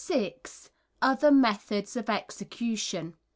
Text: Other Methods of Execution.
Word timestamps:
Other 0.99 1.29
Methods 1.29 1.95
of 1.95 2.09
Execution. 2.09 3.17